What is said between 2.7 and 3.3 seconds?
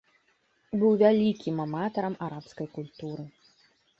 культуры.